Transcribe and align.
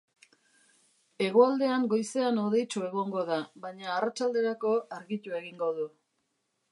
Hegoaldean 1.25 1.83
goizean 1.91 2.39
hodeitsu 2.45 2.83
egongo 2.87 3.25
da, 3.29 3.37
baina 3.67 3.91
arratsalderako 3.97 4.73
argitu 5.01 5.39
egingo 5.41 5.73
du. 5.81 5.87